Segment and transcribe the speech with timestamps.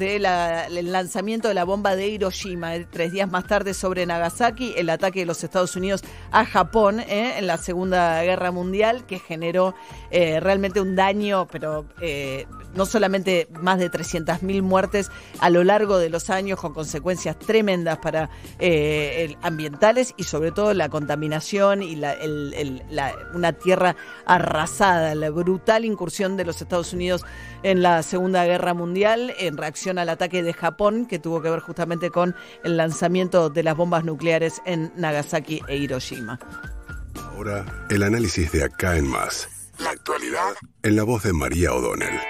[0.00, 4.88] del lanzamiento de la bomba de Hiroshima, eh, tres días más tarde sobre Nagasaki, el
[4.88, 9.74] ataque de los Estados Unidos a Japón eh, en la Segunda Guerra Mundial, que generó
[10.10, 11.84] eh, realmente un daño, pero
[12.74, 17.98] no solamente más de 300.000 muertes a lo largo de los años, con consecuencias tremendas
[17.98, 18.30] para
[19.42, 22.00] ambientales y sobre todo la contaminación y
[23.34, 27.22] una tierra arrasada, la brutal incursión de los Estados Unidos
[27.62, 31.60] en la Segunda Guerra Mundial en reacción al ataque de Japón que tuvo que ver
[31.60, 36.38] justamente con el lanzamiento de las bombas nucleares en Nagasaki e Hiroshima.
[37.24, 39.48] Ahora, el análisis de acá en más.
[39.78, 42.20] La actualidad en la voz de María O'Donnell.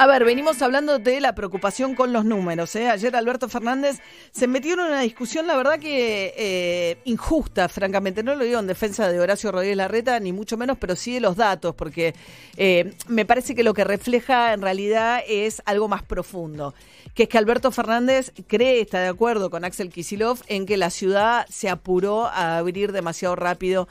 [0.00, 2.74] A ver, venimos hablando de la preocupación con los números.
[2.74, 2.88] ¿eh?
[2.88, 3.98] Ayer Alberto Fernández
[4.30, 8.22] se metió en una discusión, la verdad que eh, injusta, francamente.
[8.22, 11.20] No lo digo en defensa de Horacio Rodríguez Larreta, ni mucho menos, pero sí de
[11.20, 12.14] los datos, porque
[12.56, 16.72] eh, me parece que lo que refleja en realidad es algo más profundo,
[17.12, 20.88] que es que Alberto Fernández cree, está de acuerdo con Axel Kisilov, en que la
[20.88, 23.86] ciudad se apuró a abrir demasiado rápido,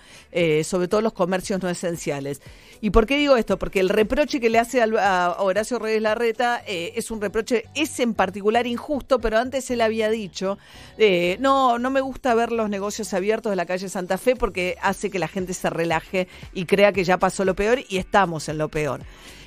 [0.63, 2.41] sobre todo los comercios no esenciales.
[2.81, 3.59] ¿Y por qué digo esto?
[3.59, 7.99] Porque el reproche que le hace a Horacio Rodríguez Larreta eh, es un reproche, es
[7.99, 10.57] en particular injusto, pero antes él había dicho,
[10.97, 14.77] eh, no, no me gusta ver los negocios abiertos de la calle Santa Fe porque
[14.81, 18.49] hace que la gente se relaje y crea que ya pasó lo peor y estamos
[18.49, 19.01] en lo peor.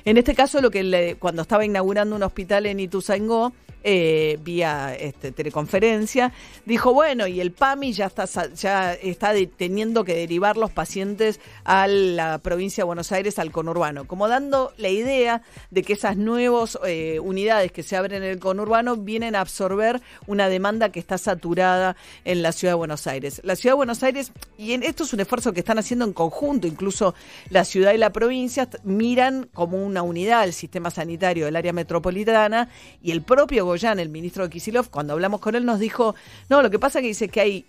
[0.05, 3.53] En este caso, lo que le, cuando estaba inaugurando un hospital en Ituzaingó,
[3.85, 6.31] eh, vía este, teleconferencia,
[6.65, 11.87] dijo, bueno, y el PAMI ya está, ya está teniendo que derivar los pacientes a
[11.87, 16.79] la provincia de Buenos Aires, al conurbano, como dando la idea de que esas nuevas
[16.85, 21.17] eh, unidades que se abren en el conurbano vienen a absorber una demanda que está
[21.17, 23.41] saturada en la ciudad de Buenos Aires.
[23.43, 26.13] La ciudad de Buenos Aires, y en, esto es un esfuerzo que están haciendo en
[26.13, 27.15] conjunto, incluso
[27.49, 32.69] la ciudad y la provincia miran como una unidad el sistema sanitario del área metropolitana
[33.01, 33.65] y el propio
[33.99, 36.15] el ministro de Kisilov, cuando hablamos con él, nos dijo,
[36.49, 37.65] no, lo que pasa es que dice que hay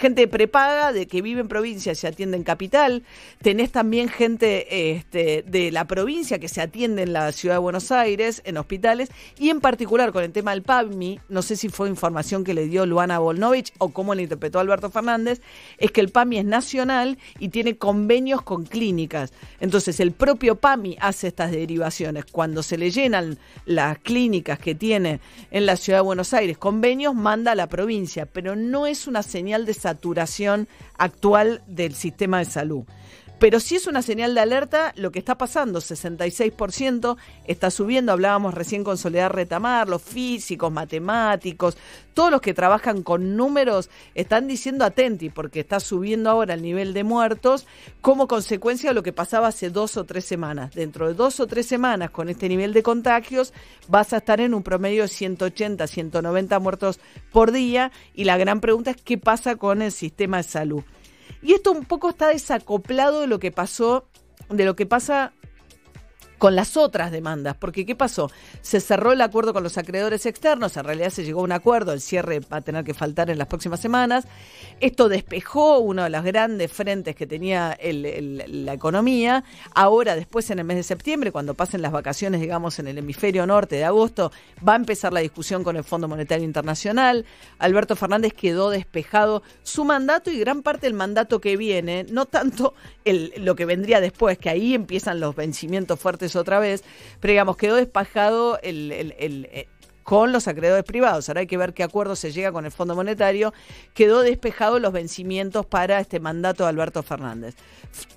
[0.00, 3.02] gente prepaga de que vive en provincia se atiende en capital,
[3.42, 7.92] tenés también gente este, de la provincia que se atiende en la ciudad de Buenos
[7.92, 11.88] Aires, en hospitales, y en particular con el tema del PAMI, no sé si fue
[11.88, 15.40] información que le dio Luana Volnovich o cómo le interpretó Alberto Fernández,
[15.78, 19.32] es que el PAMI es nacional y tiene convenios con clínicas.
[19.60, 22.24] Entonces el propio PAMI hace estas derivaciones.
[22.24, 27.14] Cuando se le llenan las clínicas que tiene en la ciudad de Buenos Aires convenios,
[27.14, 30.68] manda a la provincia, pero no es una señal de saturación
[30.98, 32.84] actual del sistema de salud.
[33.40, 38.52] Pero sí es una señal de alerta lo que está pasando, 66% está subiendo, hablábamos
[38.52, 41.78] recién con Soledad Retamar, los físicos, matemáticos,
[42.12, 46.92] todos los que trabajan con números están diciendo atenti porque está subiendo ahora el nivel
[46.92, 47.66] de muertos
[48.02, 50.74] como consecuencia de lo que pasaba hace dos o tres semanas.
[50.74, 53.54] Dentro de dos o tres semanas con este nivel de contagios
[53.88, 57.00] vas a estar en un promedio de 180, 190 muertos
[57.32, 60.82] por día y la gran pregunta es qué pasa con el sistema de salud.
[61.42, 64.06] Y esto un poco está desacoplado de lo que pasó,
[64.48, 65.32] de lo que pasa
[66.40, 68.30] con las otras demandas, porque ¿qué pasó?
[68.62, 71.92] Se cerró el acuerdo con los acreedores externos, en realidad se llegó a un acuerdo,
[71.92, 74.24] el cierre va a tener que faltar en las próximas semanas.
[74.80, 79.44] Esto despejó uno de los grandes frentes que tenía la economía.
[79.74, 83.46] Ahora, después en el mes de septiembre, cuando pasen las vacaciones, digamos, en el hemisferio
[83.46, 84.32] norte de agosto,
[84.66, 87.26] va a empezar la discusión con el Fondo Monetario Internacional.
[87.58, 92.72] Alberto Fernández quedó despejado su mandato y gran parte del mandato que viene, no tanto
[93.04, 96.84] lo que vendría después, que ahí empiezan los vencimientos fuertes otra vez,
[97.20, 99.68] pero digamos, quedó despajado el, eh,
[100.10, 101.28] con los acreedores privados.
[101.28, 103.54] Ahora hay que ver qué acuerdo se llega con el Fondo Monetario.
[103.94, 107.54] Quedó despejado los vencimientos para este mandato de Alberto Fernández.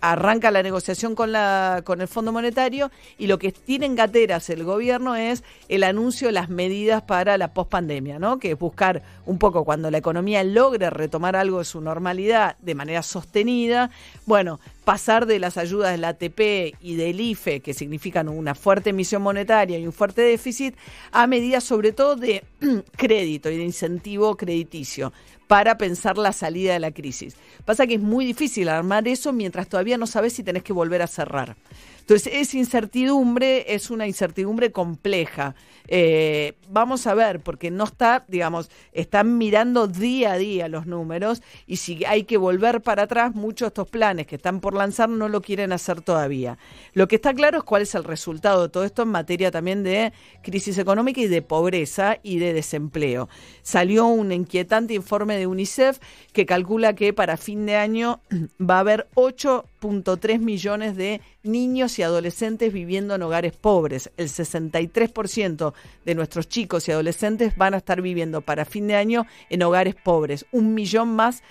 [0.02, 5.16] Arranca la negociación con, el Fondo Monetario y lo que tiene en gateras el gobierno
[5.16, 8.40] es el anuncio de las medidas para la pospandemia, ¿no?
[8.40, 12.74] que es buscar un poco cuando la economía logre retomar algo de su normalidad de
[12.74, 13.92] manera sostenida,
[14.26, 19.22] bueno, pasar de las ayudas del ATP y del IFE, que significan una fuerte emisión
[19.22, 20.76] monetaria y un fuerte déficit,
[21.12, 22.44] a medidas sobre todo de
[22.98, 25.14] crédito y de incentivo crediticio
[25.48, 27.36] para pensar la salida de la crisis.
[27.66, 31.02] Pasa que es muy difícil armar eso mientras todavía no sabes si tenés que volver
[31.02, 31.56] a cerrar.
[32.04, 35.56] Entonces, esa incertidumbre es una incertidumbre compleja.
[35.88, 41.42] Eh, vamos a ver, porque no está, digamos, están mirando día a día los números
[41.66, 45.08] y si hay que volver para atrás, muchos de estos planes que están por lanzar
[45.08, 46.58] no lo quieren hacer todavía.
[46.94, 49.84] Lo que está claro es cuál es el resultado de todo esto en materia también
[49.84, 50.12] de
[50.42, 53.30] crisis económica y de pobreza y de desempleo.
[53.62, 56.00] Salió un inquietante informe de UNICEF
[56.34, 58.22] que calcula que para fin de año
[58.60, 64.10] va a haber 8.3 millones de niños y adolescentes viviendo en hogares pobres.
[64.18, 65.74] El 63%
[66.06, 69.96] de nuestros chicos y adolescentes van a estar viviendo para fin de año en hogares
[69.96, 70.46] pobres.
[70.52, 71.44] Un millón más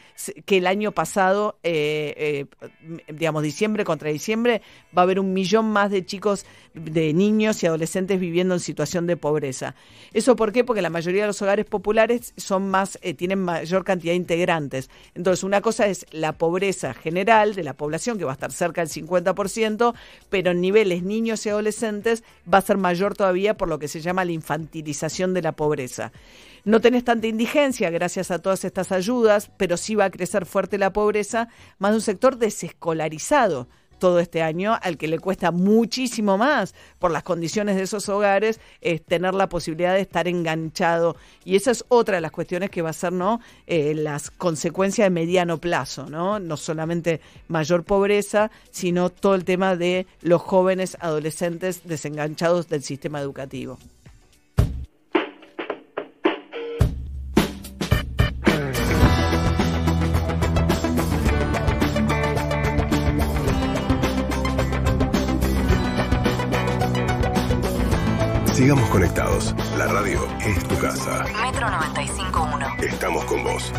[0.47, 4.63] que el año pasado, eh, eh, digamos, diciembre contra diciembre,
[4.97, 9.07] va a haber un millón más de chicos, de niños y adolescentes viviendo en situación
[9.07, 9.75] de pobreza.
[10.13, 10.65] ¿Eso por qué?
[10.65, 14.89] Porque la mayoría de los hogares populares son más, eh, tienen mayor cantidad de integrantes.
[15.15, 18.81] Entonces, una cosa es la pobreza general de la población, que va a estar cerca
[18.81, 19.82] del 50%,
[20.31, 24.01] pero en niveles niños y adolescentes va a ser mayor todavía por lo que se
[24.01, 26.13] llama la infantilización de la pobreza.
[26.65, 30.79] No tenés tanta indigencia gracias a todas estas ayudas, pero sí va a crecer fuerte
[30.79, 31.49] la pobreza,
[31.79, 33.67] más de un sector desescolarizado
[34.03, 38.59] todo este año, al que le cuesta muchísimo más por las condiciones de esos hogares,
[38.81, 41.15] es tener la posibilidad de estar enganchado.
[41.45, 43.41] Y esa es otra de las cuestiones que va a ser ¿no?
[43.69, 46.41] Eh, las consecuencias de mediano plazo, ¿no?
[46.41, 53.21] No solamente mayor pobreza, sino todo el tema de los jóvenes adolescentes desenganchados del sistema
[53.21, 53.79] educativo.
[68.63, 69.53] Sigamos conectados.
[69.77, 71.25] La radio es tu casa.
[71.43, 72.85] Metro 95.1.
[72.85, 73.73] Estamos con vos.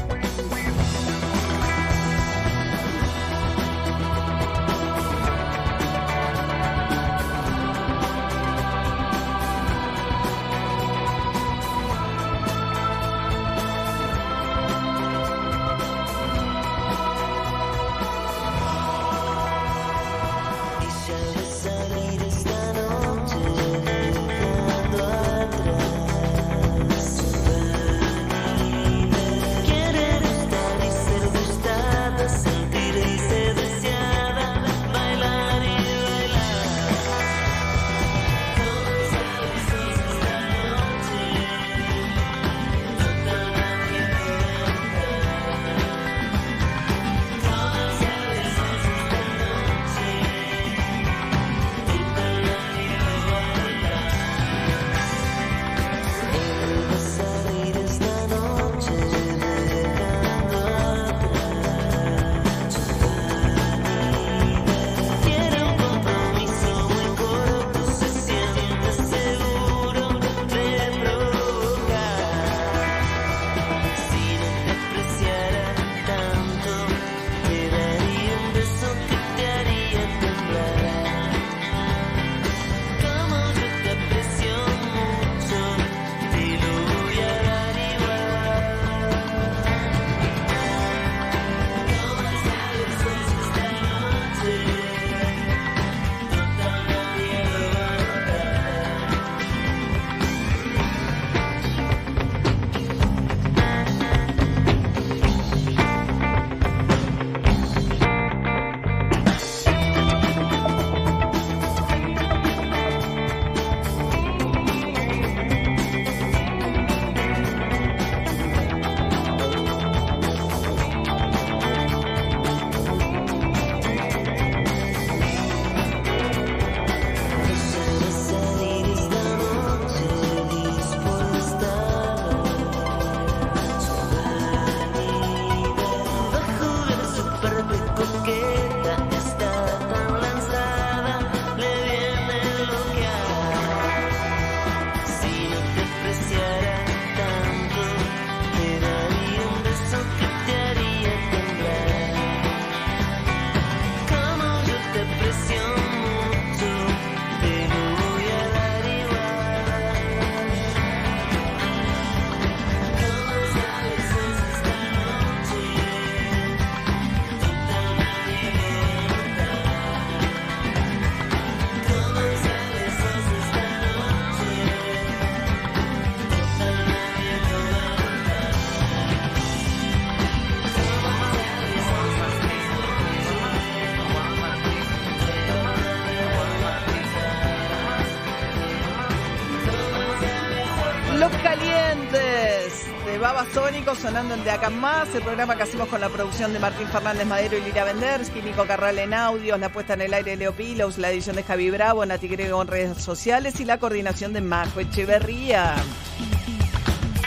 [193.96, 197.26] Sonando en De Acá Más, el programa que hacemos con la producción de Martín Fernández
[197.26, 200.52] Madero y Lira Vendersky, Nico Carral en audios, la puesta en el aire de Leo
[200.52, 204.42] Pilos, la edición de Javi Bravo, Nati Grego en redes sociales y la coordinación de
[204.42, 205.76] Majo Echeverría.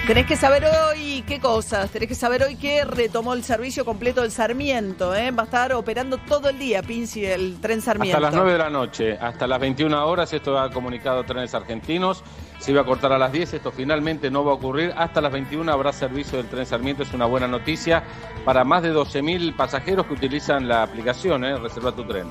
[0.07, 4.21] Tenés que saber hoy qué cosas, tenés que saber hoy que retomó el servicio completo
[4.21, 5.31] del Sarmiento, ¿eh?
[5.31, 8.19] va a estar operando todo el día, Pinci, el tren Sarmiento.
[8.19, 12.23] Hasta las 9 de la noche, hasta las 21 horas, esto ha comunicado Trenes Argentinos,
[12.59, 15.33] se iba a cortar a las 10, esto finalmente no va a ocurrir, hasta las
[15.33, 18.03] 21 habrá servicio del tren Sarmiento, es una buena noticia
[18.45, 21.57] para más de 12.000 pasajeros que utilizan la aplicación, ¿eh?
[21.57, 22.27] Reserva tu tren.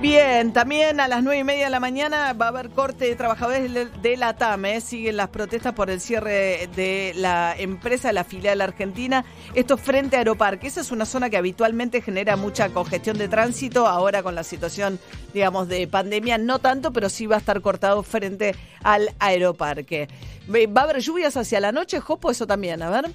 [0.00, 3.16] Bien, también a las nueve y media de la mañana va a haber corte de
[3.16, 4.76] trabajadores de la TAME.
[4.76, 4.80] ¿eh?
[4.80, 9.24] Siguen las protestas por el cierre de la empresa, la filial argentina.
[9.56, 10.68] Esto frente a Aeroparque.
[10.68, 13.88] Esa es una zona que habitualmente genera mucha congestión de tránsito.
[13.88, 15.00] Ahora con la situación,
[15.34, 20.06] digamos, de pandemia, no tanto, pero sí va a estar cortado frente al Aeroparque.
[20.48, 22.30] ¿Va a haber lluvias hacia la noche, Jopo?
[22.30, 23.10] Eso también, a ver.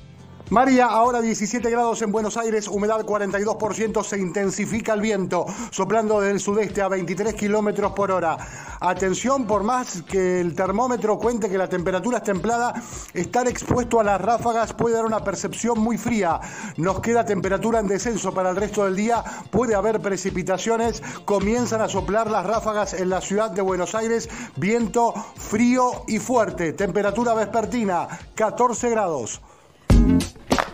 [0.54, 6.40] María, ahora 17 grados en Buenos Aires, humedad 42%, se intensifica el viento, soplando del
[6.40, 8.38] sudeste a 23 kilómetros por hora.
[8.80, 12.72] Atención, por más que el termómetro cuente que la temperatura es templada,
[13.16, 16.40] estar expuesto a las ráfagas puede dar una percepción muy fría.
[16.78, 21.90] Nos queda temperatura en descenso para el resto del día, puede haber precipitaciones, comienzan a
[21.90, 28.08] soplar las ráfagas en la ciudad de Buenos Aires, viento frío y fuerte, temperatura vespertina
[28.36, 29.42] 14 grados.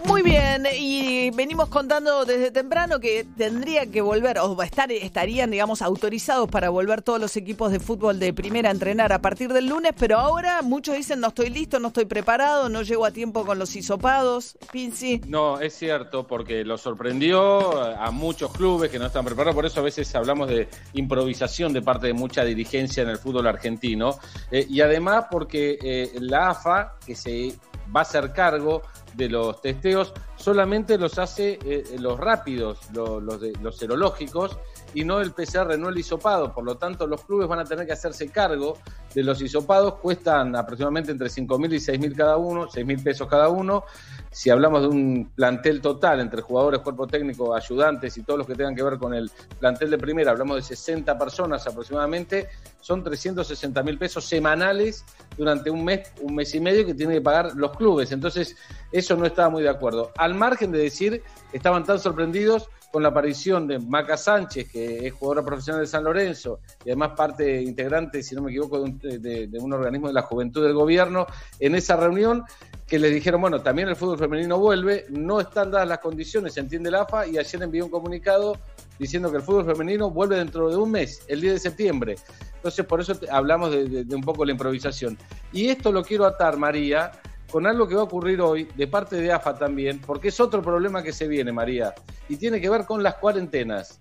[0.10, 5.82] Muy bien, y venimos contando desde temprano que tendría que volver, o estar, estarían, digamos,
[5.82, 9.68] autorizados para volver todos los equipos de fútbol de primera a entrenar a partir del
[9.68, 13.46] lunes, pero ahora muchos dicen no estoy listo, no estoy preparado, no llego a tiempo
[13.46, 14.58] con los hisopados.
[14.72, 15.22] Pinci.
[15.28, 19.80] No, es cierto, porque lo sorprendió a muchos clubes que no están preparados, por eso
[19.80, 24.18] a veces hablamos de improvisación de parte de mucha dirigencia en el fútbol argentino,
[24.52, 27.54] eh, y además porque eh, la AFA, que se
[27.96, 28.82] va a hacer cargo
[29.16, 33.22] de los testeos solamente los hace eh, los rápidos, los,
[33.62, 34.58] los serológicos,
[34.94, 36.54] y no el PCR, no el hisopado.
[36.54, 38.78] Por lo tanto, los clubes van a tener que hacerse cargo
[39.14, 39.96] de los hisopados.
[39.96, 43.84] Cuestan aproximadamente entre 5 mil y 6 mil cada uno, 6 mil pesos cada uno.
[44.32, 48.56] Si hablamos de un plantel total entre jugadores, cuerpo técnico, ayudantes y todos los que
[48.56, 52.50] tengan que ver con el plantel de primera, hablamos de 60 personas aproximadamente,
[52.80, 55.04] son 360 mil pesos semanales
[55.36, 58.12] durante un mes, un mes y medio que tienen que pagar los clubes.
[58.12, 58.56] Entonces,
[58.92, 60.12] eso no estaba muy de acuerdo.
[60.18, 65.14] Al margen de decir, estaban tan sorprendidos con la aparición de Maca Sánchez, que es
[65.14, 68.99] jugadora profesional de San Lorenzo y además parte integrante, si no me equivoco, de un,
[69.02, 71.28] de un, organismo de la juventud del gobierno,
[71.60, 72.44] en esa reunión
[72.88, 76.60] que les dijeron, bueno, también el fútbol femenino vuelve, no están dadas las condiciones, se
[76.60, 78.58] entiende la AFA, y ayer envió un comunicado
[78.98, 82.16] diciendo que el fútbol femenino vuelve dentro de un mes, el 10 de septiembre.
[82.56, 85.18] Entonces, por eso hablamos de, de un poco la improvisación.
[85.54, 87.12] Y esto lo quiero atar, María,
[87.52, 90.62] con algo que va a ocurrir hoy de parte de AFA también, porque es otro
[90.62, 91.94] problema que se viene, María,
[92.28, 94.00] y tiene que ver con las cuarentenas.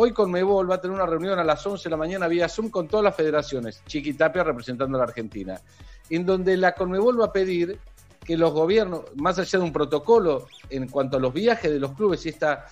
[0.00, 2.48] Hoy con Mebol va a tener una reunión a las 11 de la mañana vía
[2.48, 5.60] Zoom con todas las federaciones, Chiquitapia representando a la Argentina,
[6.08, 7.80] en donde la Conmebol va a pedir
[8.24, 11.94] que los gobiernos, más allá de un protocolo en cuanto a los viajes de los
[11.94, 12.66] clubes y esta,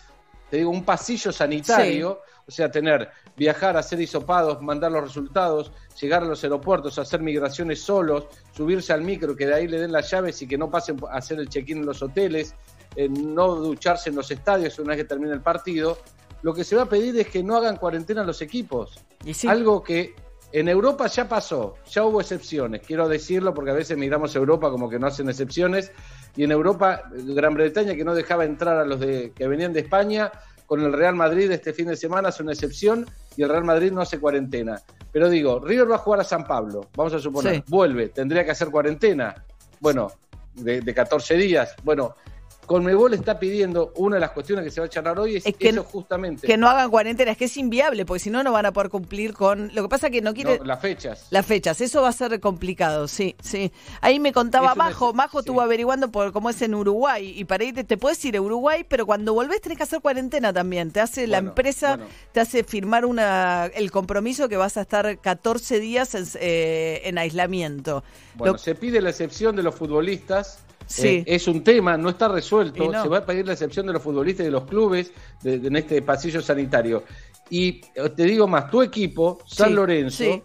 [0.49, 6.23] te digo, un pasillo sanitario, o sea, tener, viajar, hacer hisopados, mandar los resultados, llegar
[6.23, 10.09] a los aeropuertos, hacer migraciones solos, subirse al micro, que de ahí le den las
[10.09, 12.54] llaves y que no pasen a hacer el check-in en los hoteles,
[12.95, 15.99] eh, no ducharse en los estadios una vez que termine el partido.
[16.43, 19.00] Lo que se va a pedir es que no hagan cuarentena los equipos.
[19.47, 20.14] Algo que
[20.52, 24.71] en Europa ya pasó, ya hubo excepciones, quiero decirlo porque a veces miramos a Europa
[24.71, 25.90] como que no hacen excepciones,
[26.37, 29.81] y en Europa, Gran Bretaña que no dejaba entrar a los de, que venían de
[29.81, 30.31] España,
[30.66, 33.93] con el Real Madrid este fin de semana es una excepción y el Real Madrid
[33.93, 34.81] no hace cuarentena.
[35.12, 38.50] Pero digo, River va a jugar a San Pablo, vamos a suponer, vuelve, tendría que
[38.50, 39.35] hacer cuarentena,
[39.81, 40.11] bueno,
[40.55, 42.16] de, de 14 días, bueno,
[42.66, 45.68] Conmebol está pidiendo, una de las cuestiones que se va a charlar hoy es, que,
[45.68, 46.46] eso justamente.
[46.46, 48.90] Que no hagan cuarentena, es que es inviable, porque si no, no van a poder
[48.90, 49.75] cumplir con.
[49.75, 50.61] Lo que pasa que no quiere.
[50.64, 51.28] las fechas.
[51.30, 53.73] Las fechas, eso va a ser complicado, sí, sí.
[54.00, 57.85] Ahí me contaba Majo, Majo estuvo averiguando por cómo es en Uruguay, y para irte,
[57.85, 60.90] te puedes ir a Uruguay, pero cuando volvés tenés que hacer cuarentena también.
[60.90, 61.99] Te hace la empresa,
[62.32, 67.18] te hace firmar una el compromiso que vas a estar 14 días en, eh, en
[67.18, 68.02] aislamiento.
[68.35, 71.09] Bueno, se pide la excepción de los futbolistas Sí.
[71.09, 72.90] Eh, es un tema, no está resuelto.
[73.02, 75.12] Se va a pedir la excepción de los futbolistas y de los clubes
[75.45, 77.05] en este pasillo sanitario.
[77.50, 80.45] Y eh, te digo más, tu equipo, San Lorenzo,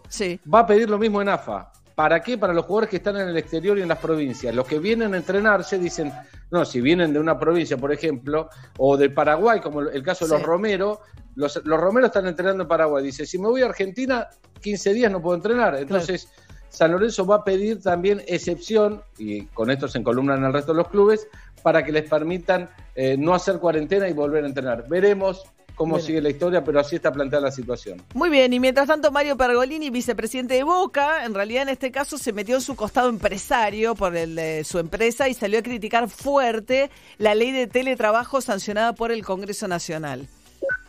[0.52, 1.72] va a pedir lo mismo en AFA.
[1.94, 2.38] ¿Para qué?
[2.38, 4.54] Para los jugadores que están en el exterior y en las provincias.
[4.54, 6.12] Los que vienen a entrenarse dicen,
[6.50, 10.32] no, si vienen de una provincia, por ejemplo, o del Paraguay, como el caso de
[10.32, 11.00] los Romero,
[11.34, 13.04] los, los Romero están entrenando en Paraguay.
[13.04, 14.28] Dice, si me voy a Argentina,
[14.60, 15.76] 15 días no puedo entrenar.
[15.76, 16.28] Entonces,
[16.72, 20.78] San Lorenzo va a pedir también excepción, y con esto se encolumnan el resto de
[20.78, 21.28] los clubes,
[21.62, 24.88] para que les permitan eh, no hacer cuarentena y volver a entrenar.
[24.88, 25.42] Veremos
[25.74, 26.06] cómo Bueno.
[26.06, 28.02] sigue la historia, pero así está planteada la situación.
[28.14, 32.16] Muy bien, y mientras tanto Mario Pergolini, vicepresidente de Boca, en realidad en este caso
[32.16, 36.08] se metió en su costado empresario por el de su empresa y salió a criticar
[36.08, 40.26] fuerte la ley de teletrabajo sancionada por el Congreso Nacional.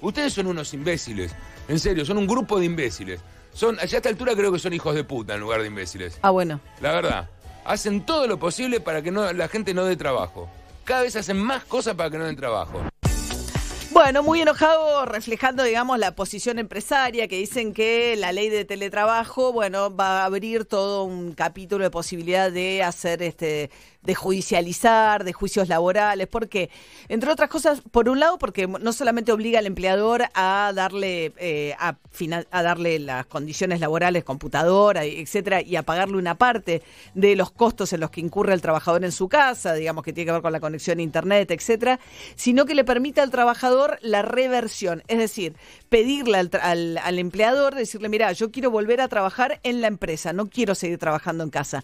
[0.01, 1.33] Ustedes son unos imbéciles.
[1.67, 3.19] En serio, son un grupo de imbéciles.
[3.53, 6.17] Son, ya a esta altura creo que son hijos de puta en lugar de imbéciles.
[6.21, 6.59] Ah, bueno.
[6.81, 7.29] La verdad.
[7.65, 10.49] Hacen todo lo posible para que no, la gente no dé trabajo.
[10.83, 12.81] Cada vez hacen más cosas para que no den trabajo.
[13.91, 19.53] Bueno, muy enojado, reflejando, digamos, la posición empresaria, que dicen que la ley de teletrabajo,
[19.53, 23.69] bueno, va a abrir todo un capítulo de posibilidad de hacer este
[24.03, 26.69] de judicializar, de juicios laborales, porque,
[27.07, 31.75] entre otras cosas, por un lado, porque no solamente obliga al empleador a darle, eh,
[31.79, 31.95] a,
[32.63, 36.81] darle las condiciones laborales, computadora, etcétera, y a pagarle una parte
[37.13, 40.27] de los costos en los que incurre el trabajador en su casa, digamos que tiene
[40.27, 41.99] que ver con la conexión a internet, etcétera,
[42.35, 45.55] sino que le permite al trabajador la reversión, es decir,
[45.89, 50.33] pedirle al, al, al empleador, decirle, mira, yo quiero volver a trabajar en la empresa,
[50.33, 51.83] no quiero seguir trabajando en casa.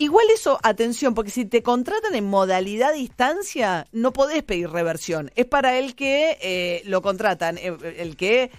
[0.00, 5.32] Igual eso, atención, porque si te contratan en modalidad distancia, no podés pedir reversión.
[5.34, 8.52] Es para el que eh, lo contratan, eh, el que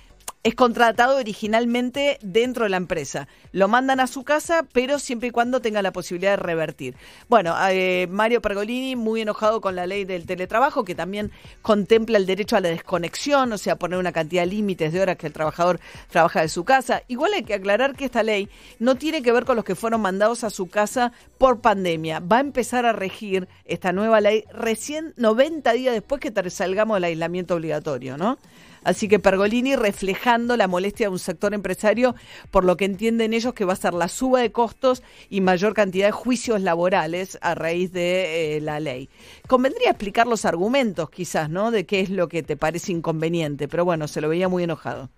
[0.43, 3.27] es contratado originalmente dentro de la empresa.
[3.51, 6.95] Lo mandan a su casa, pero siempre y cuando tenga la posibilidad de revertir.
[7.27, 11.31] Bueno, eh, Mario Pergolini muy enojado con la ley del teletrabajo, que también
[11.61, 15.17] contempla el derecho a la desconexión, o sea, poner una cantidad de límites de horas
[15.17, 17.03] que el trabajador trabaja de su casa.
[17.09, 18.47] Igual hay que aclarar que esta ley
[18.79, 22.21] no tiene que ver con los que fueron mandados a su casa por pandemia.
[22.21, 27.03] Va a empezar a regir esta nueva ley recién 90 días después que salgamos del
[27.03, 28.37] aislamiento obligatorio, ¿no?
[28.83, 32.15] Así que Pergolini reflejando la molestia de un sector empresario
[32.51, 35.73] por lo que entienden ellos que va a ser la suba de costos y mayor
[35.73, 39.09] cantidad de juicios laborales a raíz de eh, la ley.
[39.47, 41.71] Convendría explicar los argumentos quizás, ¿no?
[41.71, 45.09] De qué es lo que te parece inconveniente, pero bueno, se lo veía muy enojado.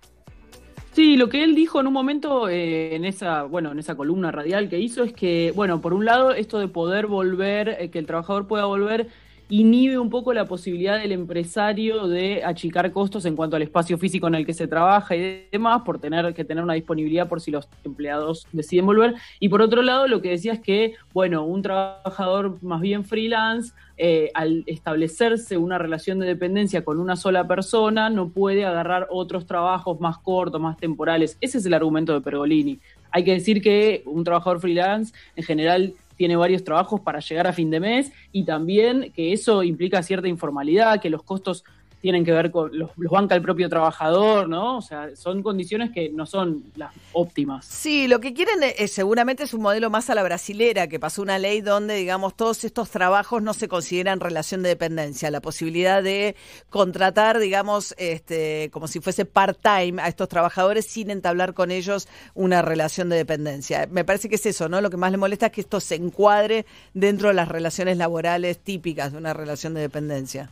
[0.92, 4.30] Sí, lo que él dijo en un momento eh, en esa, bueno, en esa columna
[4.30, 7.98] radial que hizo es que, bueno, por un lado, esto de poder volver, eh, que
[7.98, 9.08] el trabajador pueda volver,
[9.52, 14.26] inhibe un poco la posibilidad del empresario de achicar costos en cuanto al espacio físico
[14.26, 17.50] en el que se trabaja y demás, por tener que tener una disponibilidad por si
[17.50, 19.14] los empleados deciden volver.
[19.40, 23.74] Y por otro lado, lo que decía es que, bueno, un trabajador más bien freelance,
[23.98, 29.44] eh, al establecerse una relación de dependencia con una sola persona, no puede agarrar otros
[29.44, 31.36] trabajos más cortos, más temporales.
[31.42, 32.80] Ese es el argumento de Pergolini.
[33.10, 37.52] Hay que decir que un trabajador freelance en general tiene varios trabajos para llegar a
[37.52, 41.64] fin de mes y también que eso implica cierta informalidad, que los costos
[42.02, 44.78] tienen que ver con los, los banca el propio trabajador, ¿no?
[44.78, 47.64] O sea, son condiciones que no son las óptimas.
[47.64, 51.22] Sí, lo que quieren es, seguramente es un modelo más a la brasilera, que pasó
[51.22, 55.30] una ley donde, digamos, todos estos trabajos no se consideran relación de dependencia.
[55.30, 56.34] La posibilidad de
[56.70, 62.62] contratar, digamos, este, como si fuese part-time a estos trabajadores sin entablar con ellos una
[62.62, 63.86] relación de dependencia.
[63.88, 64.80] Me parece que es eso, ¿no?
[64.80, 68.58] Lo que más le molesta es que esto se encuadre dentro de las relaciones laborales
[68.58, 70.50] típicas de una relación de dependencia.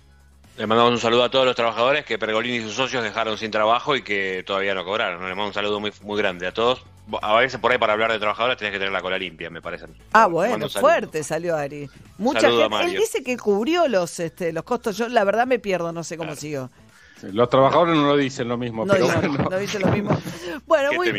[0.60, 3.50] Le mandamos un saludo a todos los trabajadores que Pergolini y sus socios dejaron sin
[3.50, 5.22] trabajo y que todavía no cobraron.
[5.26, 6.84] Le mando un saludo muy, muy grande a todos.
[7.22, 9.62] A veces por ahí para hablar de trabajadores tenés que tener la cola limpia, me
[9.62, 9.86] parece.
[10.12, 11.88] Ah, bueno, fuerte salió Ari.
[12.18, 12.82] Mucha gente.
[12.82, 14.98] Él dice que cubrió los, este, los costos.
[14.98, 16.70] Yo, la verdad, me pierdo, no sé cómo siguió.
[17.22, 19.44] Los trabajadores no lo dicen lo mismo, No, pero dice- bueno.
[19.44, 20.18] no lo mismo.
[20.66, 21.12] Bueno, muy,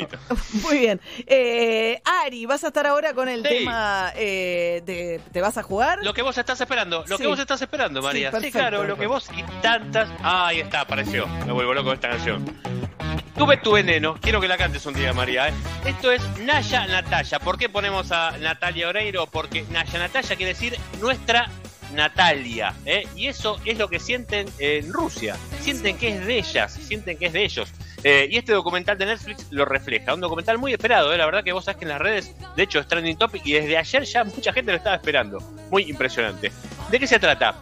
[0.80, 1.00] bien.
[1.28, 3.50] Eh, Ari, vas a estar ahora con el Sí.
[3.50, 4.12] tema.
[4.16, 6.00] eh, de- ¿Te vas a jugar?
[6.04, 7.24] Lo que vos estás esperando, lo Sí.
[7.24, 8.30] que vos estás esperando, María.
[8.32, 8.60] Sí, Sí, perfecto.
[8.60, 10.10] claro, lo que vos y tantas.
[10.24, 11.28] Ah, ahí está, apareció.
[11.46, 12.46] Me vuelvo loco con esta canción.
[13.36, 15.50] Tuve tu veneno, quiero que la cantes un día, María.
[15.50, 15.54] ¿eh?
[15.86, 17.40] Esto es Naya Natalia.
[17.40, 19.26] ¿Por qué ponemos a Natalia Oreiro?
[19.28, 21.50] Porque Naya Natalia quiere decir nuestra
[21.96, 22.74] Natalia.
[22.86, 23.08] ¿eh?
[23.16, 25.36] Y eso es lo que sienten en Rusia.
[25.62, 27.70] Sienten que es de ellas, sienten que es de ellos.
[28.04, 30.14] Eh, y este documental de Netflix lo refleja.
[30.14, 31.18] Un documental muy esperado, ¿eh?
[31.18, 33.54] la verdad que vos sabés que en las redes, de hecho, es trending topic y
[33.54, 35.38] desde ayer ya mucha gente lo estaba esperando.
[35.70, 36.52] Muy impresionante.
[36.90, 37.56] ¿De qué se trata?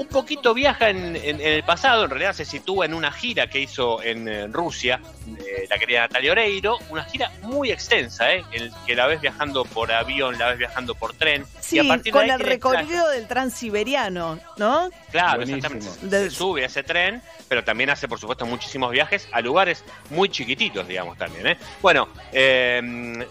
[0.00, 3.48] Un poquito viaja en, en- en el pasado, en realidad se sitúa en una gira
[3.48, 4.98] que hizo en, eh, Rusia,
[5.38, 8.42] eh, la querida Natalia Oreiro, una gira muy extensa, ¿eh?
[8.50, 11.44] El, que la ves viajando por avión, la ves viajando por tren.
[11.60, 14.88] sí, y a partir de con ahí el recorrido del transiberiano, ¿no?
[15.10, 15.58] Claro, Buenísimo.
[15.76, 16.06] exactamente.
[16.16, 19.84] Del- Se sube a ese tren, pero también hace, por supuesto, muchísimos viajes a lugares
[20.08, 21.46] muy chiquititos, digamos, también.
[21.46, 21.58] ¿eh?
[21.82, 22.80] Bueno, eh,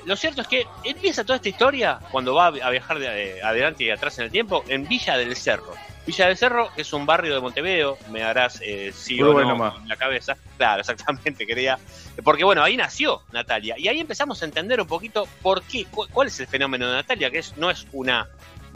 [0.05, 3.85] lo cierto es que empieza toda esta historia cuando va a viajar de, de adelante
[3.85, 5.73] y atrás en el tiempo en Villa del Cerro.
[6.05, 9.75] Villa del Cerro, que es un barrio de Montevideo, me harás eh, sí o no
[9.77, 10.35] en la cabeza.
[10.57, 11.79] Claro, exactamente, quería.
[12.23, 13.75] Porque bueno, ahí nació Natalia.
[13.77, 16.95] Y ahí empezamos a entender un poquito por qué, cu- cuál es el fenómeno de
[16.95, 18.27] Natalia, que es, no es una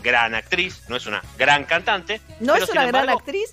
[0.01, 2.21] gran actriz, no es una gran cantante.
[2.39, 3.49] ¿No pero es una gran actriz?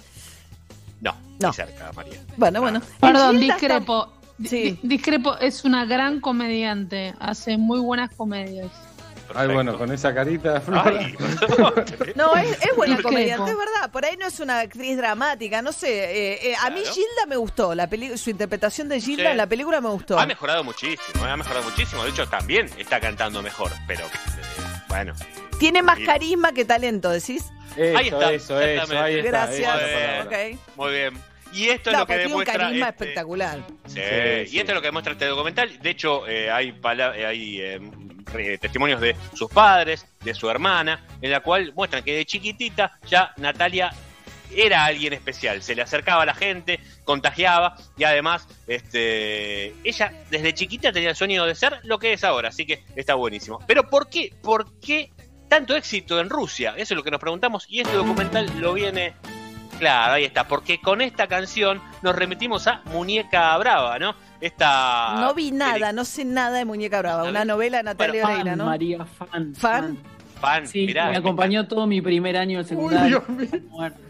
[1.00, 1.48] No, No.
[1.48, 2.20] ni cerca, María.
[2.36, 2.80] Bueno, bueno.
[3.00, 4.12] Perdón, discrepo.
[4.38, 4.62] Di- Sí.
[4.80, 7.14] di- Discrepo, es una gran comediante.
[7.18, 8.70] Hace muy buenas comedias.
[9.34, 10.62] Ay, bueno, con esa carita.
[10.72, 11.14] Ay,
[12.14, 13.90] No, es, es buena comediante, es verdad.
[13.92, 15.88] Por ahí no es una actriz dramática, no sé.
[16.32, 16.94] eh, eh, a mí Claro.
[16.94, 17.74] Gilda me gustó.
[17.74, 19.30] La peli- su interpretación de Gilda Sí.
[19.30, 20.18] en la película me gustó.
[20.18, 22.04] ha mejorado muchísimo, eh, ha mejorado muchísimo.
[22.04, 25.14] De hecho, también está cantando mejor, pero eh, bueno.
[25.58, 27.44] Tiene más carisma que talento, decís.
[27.76, 29.18] Eso, Ahí está, eso, eso, ahí exactamente.
[29.20, 29.30] está.
[29.30, 29.76] Gracias.
[29.76, 29.98] la Bien.
[30.00, 30.24] palabra.
[30.54, 30.76] Ok.
[30.76, 31.14] Muy bien.
[31.52, 32.58] Y esto es No, lo que porque tiene un demuestra.
[32.64, 33.58] carisma este- espectacular.
[33.86, 34.58] Sí, Sí, y sí.
[34.60, 35.78] esto es lo que demuestra este documental.
[35.80, 37.80] De hecho, eh, hay, pala- hay eh,
[38.60, 43.32] testimonios de sus padres, de su hermana, en la cual muestran que de chiquitita ya
[43.36, 43.92] Natalia
[44.54, 45.62] era alguien especial.
[45.62, 51.16] Se le acercaba a la gente, contagiaba y además este, ella desde chiquita tenía el
[51.16, 52.48] sueño de ser lo que es ahora.
[52.48, 53.60] Así que está buenísimo.
[53.66, 54.32] Pero ¿por qué?
[54.42, 55.12] ¿Por qué
[55.48, 56.74] tanto éxito en Rusia?
[56.76, 59.14] Eso es lo que nos preguntamos y este documental lo viene
[59.80, 64.14] Claro, ahí está, porque con esta canción nos remitimos a Muñeca Brava, ¿no?
[64.38, 67.24] Esta No vi nada, no sé nada de Muñeca Brava.
[67.24, 68.66] Una novela de Natalia Fan, ¿no?
[68.66, 69.54] María, fan.
[69.54, 69.54] ¿Fan?
[69.54, 69.98] fan,
[70.64, 73.22] Sí, mirá, me acompañó todo mi primer año de secundaria.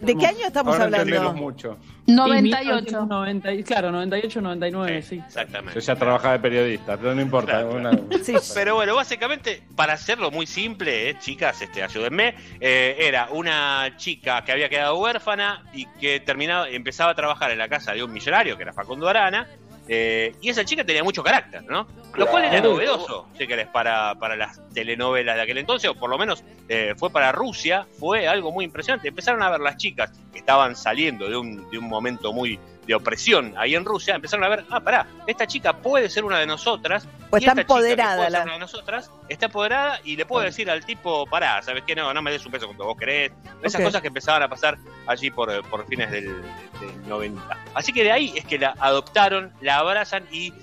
[0.01, 1.03] ¿De qué año estamos Ahora hablando?
[1.07, 1.77] entendemos mucho.
[2.07, 2.71] 98.
[3.05, 5.21] 1990, claro, 98, 99, sí.
[5.25, 5.79] Exactamente.
[5.79, 7.51] Yo ya trabajaba de periodista, pero no importa.
[7.51, 7.91] Claro, una-
[8.23, 8.33] Sí.
[8.53, 14.43] Pero bueno, básicamente, para hacerlo muy simple, eh, chicas, este, ayúdenme, eh, era una chica
[14.43, 18.11] que había quedado huérfana y que terminaba, empezaba a trabajar en la casa de un
[18.11, 19.47] millonario, que era Facundo Arana,
[19.93, 21.85] eh, y esa chica tenía mucho carácter, ¿no?
[22.15, 26.09] Lo cual era novedoso, si querés, para, para las telenovelas de aquel entonces, o por
[26.09, 29.09] lo menos eh, fue para Rusia, fue algo muy impresionante.
[29.09, 32.95] Empezaron a ver las chicas que estaban saliendo de un, de un momento muy de
[32.95, 36.45] opresión ahí en Rusia, empezaron a ver, ah, pará, esta chica puede ser una de
[36.45, 39.99] nosotras, Pues y está esta chica que empoderada puede ser una de nosotras está empoderada
[40.03, 41.95] y le puede decir al tipo, pará, ¿sabes qué?
[41.95, 43.31] No, no me des un peso cuando vos querés.
[43.63, 47.57] Esas cosas que empezaban a pasar allí por, eh, por fines del, del 90.
[47.73, 50.53] Así que de ahí es que la adoptaron, la abrazan y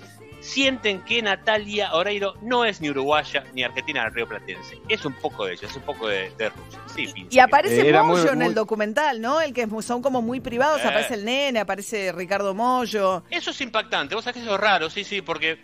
[0.41, 4.79] sienten que Natalia Oreiro no es ni uruguaya ni argentina del río platense.
[4.89, 6.81] Es un poco de ella, es un poco de, de Rusia.
[6.95, 7.27] Sí.
[7.31, 9.41] Y aparece muy- Moyo en muy- el documental, ¿no?
[9.41, 10.89] El que es- son como muy privados, Eh.
[10.89, 13.23] aparece el nene, aparece Ricardo Moyo.
[13.31, 15.59] Eso es impactante, vos sabés que eso es raro, sí, sí, porque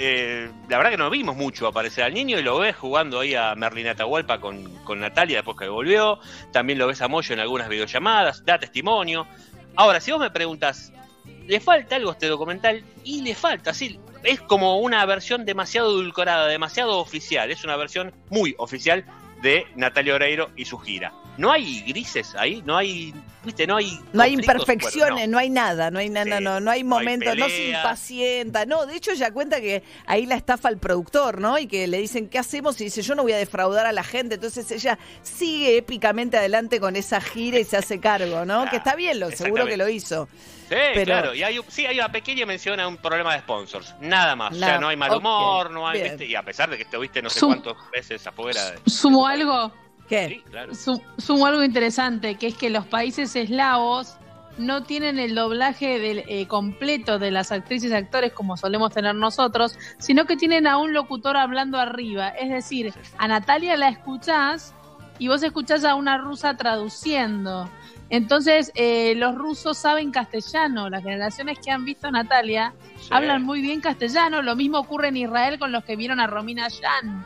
[0.00, 3.34] eh, la verdad que no vimos mucho aparecer al niño y lo ves jugando ahí
[3.34, 6.20] a Merlin Atahualpa con, con Natalia después que volvió,
[6.52, 9.26] también lo ves a Moyo en algunas videollamadas, da testimonio.
[9.74, 10.92] Ahora, si vos me preguntas,
[11.48, 12.84] ¿le falta algo a este documental?
[13.02, 18.12] Y le falta, sí, es como una versión demasiado edulcorada, demasiado oficial, es una versión
[18.30, 19.04] muy oficial
[19.42, 21.12] de Natalia Oreiro y su gira.
[21.36, 23.96] No hay grises ahí, no hay, viste, no hay...
[24.12, 25.38] No hay imperfecciones, bueno, no.
[25.38, 27.76] hay nada, no hay nada, Sí, no, no hay no hay momentos, no, se peleas.
[27.84, 31.56] impacienta, no, de hecho ella cuenta que ahí la estafa el productor, ¿no?
[31.56, 32.80] Y que le dicen, ¿qué hacemos?
[32.80, 36.80] Y dice, yo no voy a defraudar a la gente, entonces ella sigue épicamente adelante
[36.80, 38.68] con esa gira y se hace cargo, ¿no?
[38.68, 40.28] Que está bien, lo seguro que lo hizo.
[40.68, 41.34] Sí, Pero- claro.
[41.34, 43.94] Y hay, un- sí, hay una pequeña mención a un problema de sponsors.
[44.00, 44.52] Nada más.
[44.56, 44.74] Nada.
[44.74, 46.02] Ya no hay mal humor, no hay.
[46.20, 48.72] Y a pesar de que estuviste no sé Su- cuántas veces afuera.
[48.72, 49.72] de- Sumo algo,
[50.08, 50.28] ¿Qué?
[50.28, 50.74] Sí, claro.
[50.74, 54.16] su- sumo algo interesante, que es que los países eslavos
[54.58, 59.14] no tienen el doblaje del, eh, completo de las actrices y actores como solemos tener
[59.14, 62.28] nosotros, sino que tienen a un locutor hablando arriba.
[62.30, 64.74] Es decir, a Natalia la escuchás
[65.20, 67.70] y vos escuchás a una rusa traduciendo.
[68.10, 70.88] Entonces, eh, los rusos saben castellano.
[70.88, 73.08] Las generaciones que han visto a Natalia Sí.
[73.10, 74.42] hablan muy bien castellano.
[74.42, 77.24] Lo mismo ocurre en Israel con los que vieron a Romina Yan.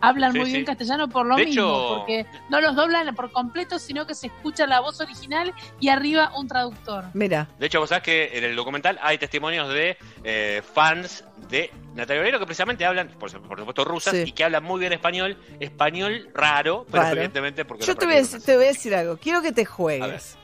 [0.00, 0.52] Hablan Sí, muy sí.
[0.52, 4.14] bien castellano por lo De mismo, hecho- porque no los doblan por completo, sino que
[4.14, 7.04] se escucha la voz original y arriba un traductor.
[7.14, 11.72] Mira, De hecho, vos sabés que en el documental hay testimonios de eh, fans de
[11.94, 14.22] Natalia Oreiro que precisamente hablan, por, su- por supuesto, rusas Sí.
[14.26, 15.36] y que hablan muy bien español.
[15.58, 17.14] Español raro, pero Raro.
[17.16, 19.64] evidentemente porque yo te voy, a decir, te voy a decir algo, quiero que te
[19.64, 20.36] juegues.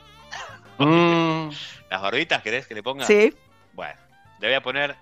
[0.78, 1.50] Mm.
[1.90, 3.04] ¿Las barbitas querés que le ponga?
[3.06, 3.32] ¿Sí?
[3.72, 3.94] Bueno,
[4.40, 4.96] le voy a poner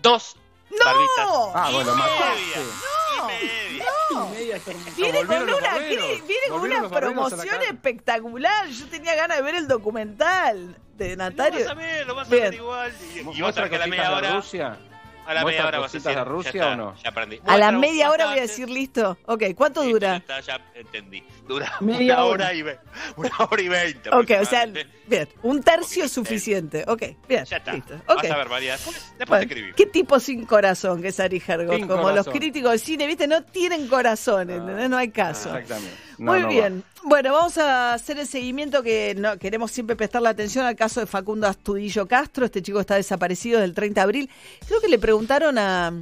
[0.00, 0.36] dos
[0.84, 1.28] barbitas.
[1.54, 2.60] Ah, bueno, Y mataste.
[4.12, 4.58] No, media.
[4.96, 8.68] Viene con una, viene- viene con una promoción espectacular.
[8.68, 11.60] Yo tenía ganas de ver el documental de Lo Natalia.
[11.64, 12.44] vas a ver, lo vas a Bien.
[12.44, 12.92] ver igual.
[13.14, 14.34] Y, y vos ¿Muestra sabés que la cositas media de hora.
[14.36, 14.78] Rusia?
[15.24, 16.14] A la ¿Muestra media hora vas a decir.
[16.16, 16.96] de Rusia ya está, o no?
[17.02, 17.40] Ya aprendí.
[17.46, 19.16] A la media hora voy a decir listo.
[19.26, 20.08] Ok, ¿cuánto Sí, dura?
[20.26, 21.22] Ya, está, ya entendí.
[21.46, 22.44] Dura Media una hora.
[22.46, 22.78] hora, y ve-
[23.16, 24.10] una hora y veinte.
[24.10, 24.66] Ok, o sea,
[25.06, 26.84] bien, un tercio es suficiente.
[26.88, 27.72] Ok, bien, Ya está.
[27.72, 27.94] listo.
[28.06, 28.24] Vas Ok.
[28.24, 28.72] a ver, María.
[28.72, 29.72] Después, Bueno, te escribí.
[29.74, 31.40] qué tipo sin corazón que es Ari.
[31.40, 31.56] Sin
[31.86, 32.32] Como los corazón.
[32.32, 33.26] críticos de cine, ¿viste?
[33.28, 34.90] No tienen corazón, ¿entendés?
[34.90, 35.50] No hay caso.
[35.56, 35.96] Exactamente.
[36.18, 36.52] No, Muy no va.
[37.04, 41.06] Bueno, vamos a hacer el seguimiento que no, queremos siempre prestarle atención al caso de
[41.06, 42.44] Facundo Astudillo Castro.
[42.44, 44.30] Este chico está desaparecido desde el 30 de abril.
[44.68, 45.92] Creo que le preguntaron a,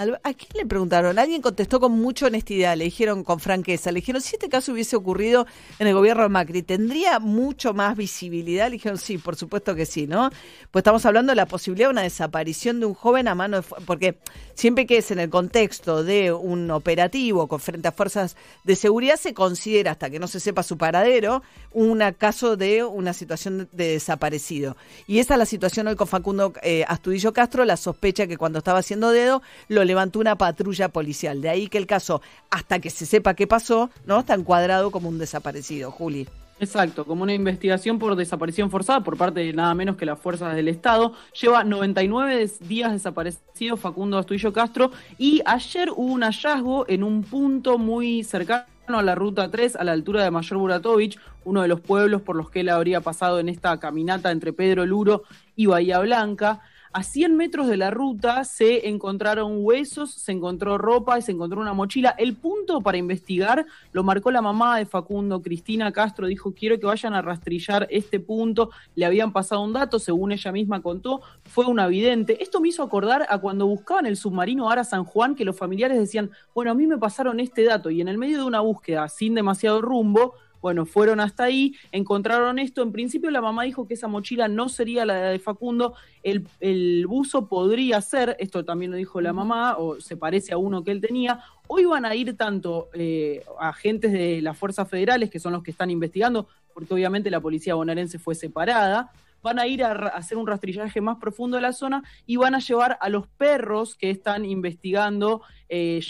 [0.00, 1.18] ¿A quién le preguntaron?
[1.18, 4.96] Alguien contestó con mucha honestidad, le dijeron con franqueza, le dijeron, si este caso hubiese
[4.96, 5.46] ocurrido
[5.78, 8.68] en el gobierno de Macri, ¿tendría mucho más visibilidad?
[8.68, 10.30] Le dijeron, sí, por supuesto que sí, ¿no?
[10.70, 13.62] Pues estamos hablando de la posibilidad de una desaparición de un joven a mano de...
[13.84, 14.16] Porque
[14.54, 19.16] siempre que es en el contexto de un operativo con frente a fuerzas de seguridad,
[19.16, 23.92] se considera, hasta que no se sepa su paradero, un caso de una situación de
[23.92, 24.78] desaparecido.
[25.06, 28.60] Y esa es la situación hoy con Facundo eh, Astudillo Castro, la sospecha que cuando
[28.60, 31.40] estaba haciendo dedo lo levantó una patrulla policial.
[31.42, 35.08] De ahí que el caso, hasta que se sepa qué pasó, no está encuadrado como
[35.08, 36.28] un desaparecido, Juli.
[36.60, 40.54] Exacto, como una investigación por desaparición forzada por parte de nada menos que las fuerzas
[40.54, 41.14] del Estado.
[41.40, 47.22] Lleva 99 des- días desaparecido Facundo Astudillo Castro y ayer hubo un hallazgo en un
[47.22, 51.68] punto muy cercano a la ruta 3, a la altura de Mayor Buratovich, uno de
[51.68, 55.22] los pueblos por los que él habría pasado en esta caminata entre Pedro Luro
[55.56, 56.60] y Bahía Blanca.
[56.92, 61.60] A 100 metros de la ruta se encontraron huesos, se encontró ropa y se encontró
[61.60, 62.16] una mochila.
[62.18, 66.86] El punto para investigar lo marcó la mamá de Facundo, Cristina Castro, dijo quiero que
[66.86, 68.70] vayan a rastrillar este punto.
[68.96, 72.42] Le habían pasado un dato, según ella misma contó, fue un evidente.
[72.42, 75.96] Esto me hizo acordar a cuando buscaban el submarino Ara San Juan, que los familiares
[75.96, 79.08] decían, bueno, a mí me pasaron este dato y en el medio de una búsqueda
[79.08, 82.82] sin demasiado rumbo, bueno, fueron hasta ahí, encontraron esto.
[82.82, 87.48] En principio la mamá dijo que esa mochila no sería la de Facundo, el, buzo
[87.48, 91.00] podría ser, esto también lo dijo la mamá, o se parece a uno que él
[91.00, 91.40] tenía.
[91.66, 95.70] Hoy van a ir tanto eh, agentes de las fuerzas federales, que son los que
[95.70, 100.46] están investigando, porque obviamente la policía bonaerense fue separada, van a ir a, hacer un
[100.46, 104.44] rastrillaje más profundo de la zona y van a llevar a los perros que están
[104.44, 106.00] investigando, eh,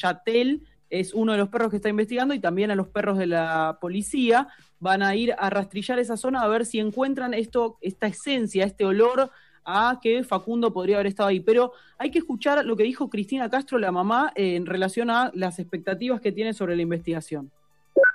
[0.91, 3.79] es uno de los perros que está investigando y también a los perros de la
[3.81, 4.49] policía
[4.81, 8.85] van a ir a rastrillar esa zona a ver si encuentran esto, esta esencia, este
[8.85, 9.31] olor
[9.65, 11.41] a que Facundo podría haber estado ahí.
[11.41, 15.59] Pero hay que escuchar lo que dijo Cristina Castro, la mamá, en relación a las
[15.59, 17.51] expectativas que tiene sobre la investigación.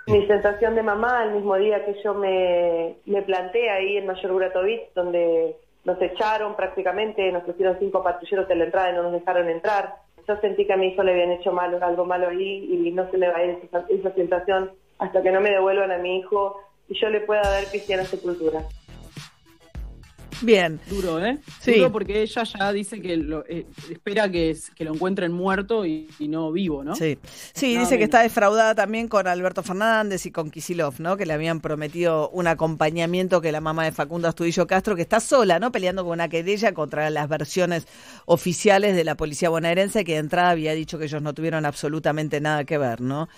[0.08, 4.32] Mi sensación de mamá el mismo día que yo me, me planté ahí en Mayor
[4.32, 9.14] Buratovich, donde nos echaron prácticamente, nos pusieron cinco patrulleros en la entrada y no nos
[9.14, 10.05] dejaron entrar.
[10.28, 13.10] Yo sentí que a mi hijo le habían hecho malo, algo malo ahí y no
[13.12, 16.20] se me va a ir esa, esa sensación hasta que no me devuelvan a mi
[16.20, 18.62] hijo y yo le pueda dar cristiana sepultura.
[20.42, 20.80] Bien.
[20.90, 21.40] Duro, ¿eh?
[21.62, 21.76] Sí.
[21.76, 26.08] Duro porque ella ya dice que lo, eh, espera que, que lo encuentren muerto y,
[26.20, 26.96] y no vivo, ¿no?
[26.96, 27.18] Sí,
[27.54, 31.18] sí Nada dice que está defraudada también con Alberto Fernández y con Kisilov, ¿no?
[31.18, 35.20] Que le habían prometido un acompañamiento que la mamá de Facundo Astudillo Castro, que está
[35.20, 35.72] sola, ¿no?
[35.72, 37.88] Peleando con una querella contra las versiones
[38.26, 42.42] oficiales de la policía bonaerense, que de entrada había dicho que ellos no tuvieron absolutamente
[42.42, 43.30] nada que ver, ¿no?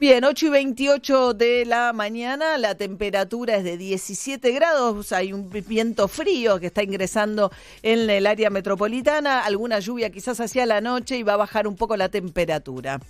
[0.00, 5.50] Bien, 8 y 28 de la mañana, la temperatura es de 17 grados, hay un
[5.50, 7.50] viento frío que está ingresando
[7.82, 11.74] en el área metropolitana, alguna lluvia quizás hacia la noche y va a bajar un
[11.74, 13.00] poco la temperatura.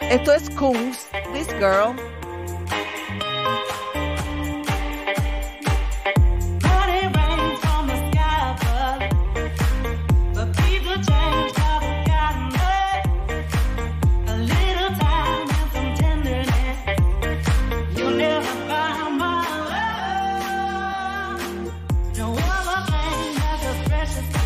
[0.00, 1.94] Esto es Kungs, This Girl.
[24.14, 24.41] Just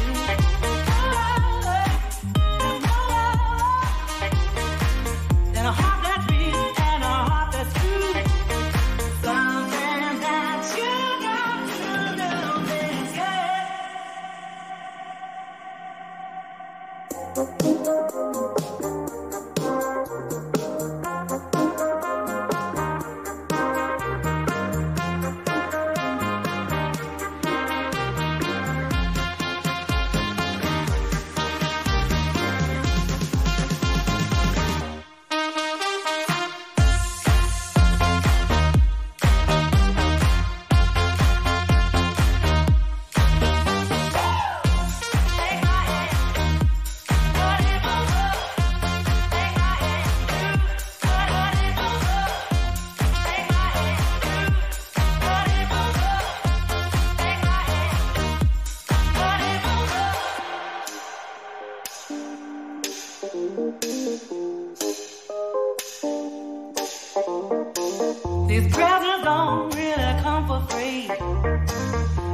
[68.56, 71.08] These presents don't really come for free.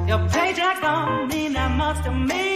[0.07, 2.52] Your paycheck don't mean that much to me.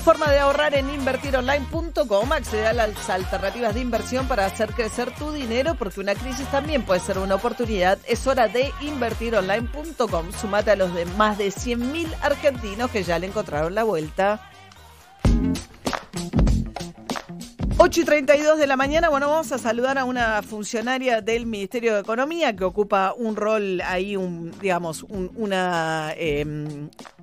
[0.00, 2.32] Forma de ahorrar en invertironline.com.
[2.32, 6.82] Accede a las alternativas de inversión para hacer crecer tu dinero, porque una crisis también
[6.82, 7.98] puede ser una oportunidad.
[8.06, 10.32] Es hora de invertironline.com.
[10.32, 14.50] Sumate a los de más de 100.000 argentinos que ya le encontraron la vuelta.
[17.82, 21.94] 8 y 32 de la mañana, bueno, vamos a saludar a una funcionaria del Ministerio
[21.94, 26.44] de Economía que ocupa un rol ahí, un, digamos, un- una, eh,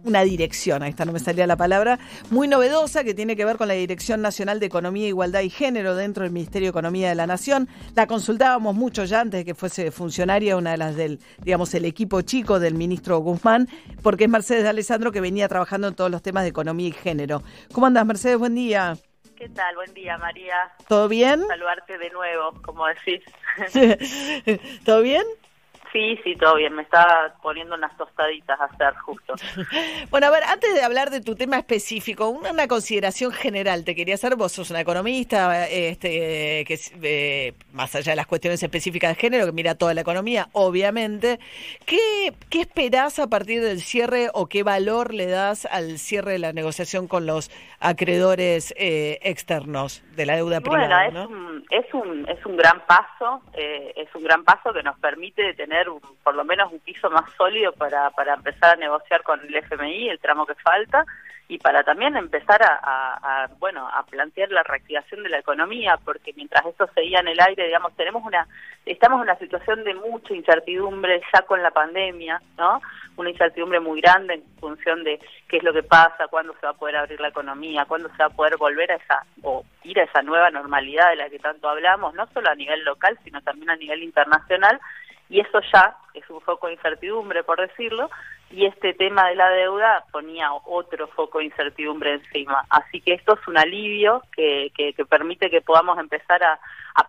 [0.03, 1.99] una dirección, ahí está, no me salía la palabra,
[2.31, 5.93] muy novedosa que tiene que ver con la Dirección Nacional de Economía, Igualdad y Género
[5.95, 7.69] dentro del Ministerio de Economía de la Nación.
[7.95, 11.85] La consultábamos mucho ya antes de que fuese funcionaria, una de las del, digamos, el
[11.85, 13.69] equipo chico del ministro Guzmán,
[14.01, 16.93] porque es Mercedes de Alessandro que venía trabajando en todos los temas de economía y
[16.93, 17.43] género.
[17.71, 18.39] ¿Cómo andas, Mercedes?
[18.39, 18.97] Buen día.
[19.37, 19.75] ¿Qué tal?
[19.75, 20.55] Buen día, María.
[20.87, 21.45] ¿Todo bien?
[21.47, 23.23] Saludarte de nuevo, como decís.
[24.83, 25.23] ¿Todo bien?
[25.91, 26.73] Sí, sí, todo bien.
[26.75, 29.33] Me estaba poniendo unas tostaditas a hacer justo.
[30.09, 33.95] Bueno, a ver, antes de hablar de tu tema específico, una, una consideración general te
[33.95, 34.35] quería hacer.
[34.35, 39.21] Vos sos una economista, este, que es, eh, más allá de las cuestiones específicas de
[39.21, 41.39] género, que mira toda la economía, obviamente.
[41.85, 46.39] ¿Qué, ¿Qué esperás a partir del cierre o qué valor le das al cierre de
[46.39, 51.07] la negociación con los acreedores eh, externos de la deuda Bueno, privada?
[51.07, 51.27] es, ¿no?
[51.27, 55.53] un, es, un, es un gran paso, eh, es un gran paso que nos permite
[55.53, 59.39] tener un- por lo menos un piso más sólido para, para empezar a negociar con
[59.41, 61.05] el FMI, el tramo que falta,
[61.49, 66.65] y para también empezar a, bueno a plantear la reactivación de la economía, porque mientras
[66.65, 68.45] esto seguía en el aire, digamos, tenemos una
[68.85, 72.81] estamos en una situación de mucha incertidumbre ya con la pandemia, ¿no?
[73.15, 76.71] Una incertidumbre muy grande en función de qué es lo que pasa, cuándo se va
[76.71, 79.99] a poder abrir la economía, cuándo se va a poder volver a esa o ir
[80.01, 83.41] a esa nueva normalidad de la que tanto hablamos, no solo a nivel local, sino
[83.41, 84.79] también a nivel internacional,
[85.29, 88.09] y eso ya es un foco de incertidumbre, por decirlo,
[88.49, 92.65] y este tema de la deuda ponía otro foco de incertidumbre encima.
[92.69, 96.59] Así que esto es un alivio que, que, que permite que podamos empezar a,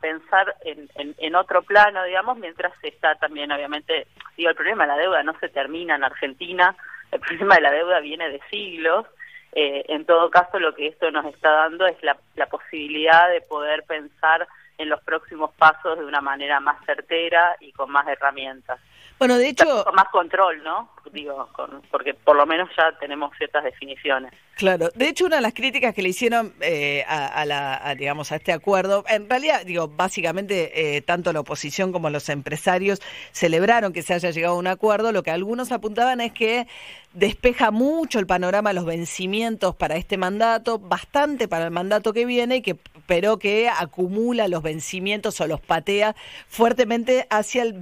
[0.01, 4.89] pensar en, en, en otro plano, digamos, mientras está también, obviamente, digo, el problema de
[4.89, 6.77] la deuda no se termina en Argentina,
[7.11, 9.07] el problema de la deuda viene de siglos.
[9.53, 13.41] Eh, en todo caso, lo que esto nos está dando es la, la posibilidad de
[13.41, 14.47] poder pensar
[14.79, 18.81] en los próximos pasos de una manera más certera y con más herramientas.
[19.19, 19.85] Bueno, de hecho...
[19.85, 20.91] Con más control, ¿no?
[21.13, 24.33] Digo, con- porque por lo menos ya tenemos ciertas definiciones.
[24.57, 27.95] Claro, de hecho una de las críticas que le hicieron eh, a, a la, a,
[27.95, 33.01] digamos, a este acuerdo, en realidad, digo, básicamente eh, tanto la oposición como los empresarios
[33.33, 35.13] celebraron que se haya llegado a un acuerdo.
[35.13, 36.67] Lo que algunos apuntaban es que
[37.15, 42.27] despeja mucho el panorama de los vencimientos para este mandato, bastante para el mandato que
[42.27, 42.77] viene, que,
[43.07, 46.15] pero que acumula los vencimientos o los patea
[46.49, 47.73] fuertemente hacia el